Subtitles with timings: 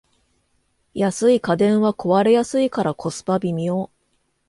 [0.95, 3.91] 安い家電は壊れやすいからコスパ微妙